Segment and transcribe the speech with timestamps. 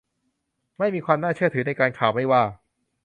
[0.77, 2.43] ไม่มีความน่าเชื่อถือในการข่าวไม่ว่า